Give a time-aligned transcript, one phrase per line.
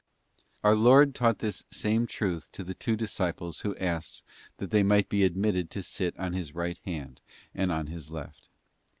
[0.63, 4.23] Our Lord taught this same truth to the two disciples who asked
[4.57, 7.21] that they might be admitted to sit on His right hand
[7.53, 8.47] 'and on His left.